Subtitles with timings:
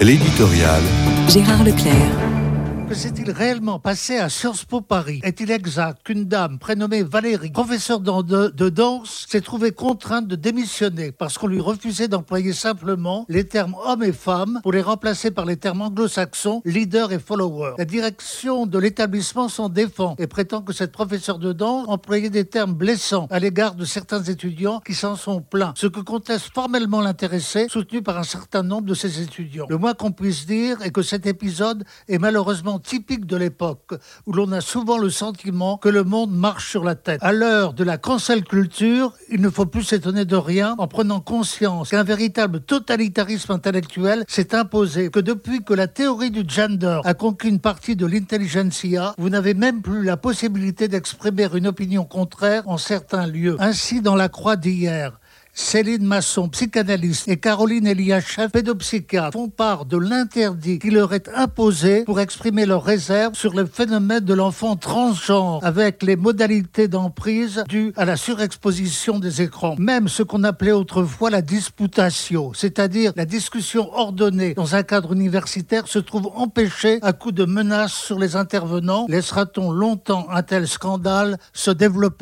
[0.00, 0.82] L'éditorial.
[1.26, 2.35] Gérard Leclerc.
[2.88, 7.98] Que s'est-il réellement passé à Sciences Po Paris Est-il exact qu'une dame prénommée Valérie, professeure
[7.98, 13.42] de, de danse, s'est trouvée contrainte de démissionner parce qu'on lui refusait d'employer simplement les
[13.42, 17.84] termes homme et femme pour les remplacer par les termes anglo-saxons leader et follower La
[17.84, 22.74] direction de l'établissement s'en défend et prétend que cette professeure de danse employait des termes
[22.74, 27.66] blessants à l'égard de certains étudiants qui s'en sont plaints, ce que conteste formellement l'intéressé,
[27.68, 29.66] soutenu par un certain nombre de ces étudiants.
[29.68, 33.94] Le moins qu'on puisse dire est que cet épisode est malheureusement typique de l'époque,
[34.26, 37.18] où l'on a souvent le sentiment que le monde marche sur la tête.
[37.22, 41.20] À l'heure de la cancel culture, il ne faut plus s'étonner de rien en prenant
[41.20, 47.14] conscience qu'un véritable totalitarisme intellectuel s'est imposé, que depuis que la théorie du gender a
[47.14, 52.62] conquis une partie de l'intelligentsia, vous n'avez même plus la possibilité d'exprimer une opinion contraire
[52.66, 53.56] en certains lieux.
[53.58, 55.18] Ainsi, dans la croix d'hier,
[55.58, 62.04] Céline Masson, psychanalyste, et Caroline Eliachev, pédopsychiatre, font part de l'interdit qui leur est imposé
[62.04, 67.94] pour exprimer leurs réserves sur le phénomène de l'enfant transgenre, avec les modalités d'emprise dues
[67.96, 69.76] à la surexposition des écrans.
[69.78, 75.88] Même ce qu'on appelait autrefois la disputatio, c'est-à-dire la discussion ordonnée dans un cadre universitaire,
[75.88, 79.06] se trouve empêchée à coup de menaces sur les intervenants.
[79.08, 82.14] Laissera-t-on longtemps un tel scandale se développer?